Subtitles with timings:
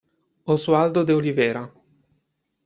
[0.53, 1.63] Oswaldo de Oliveira